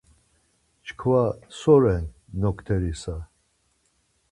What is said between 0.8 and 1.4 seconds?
Çkva